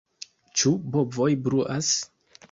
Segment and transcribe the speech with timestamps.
[0.61, 1.91] Ĉu bovoj bruas?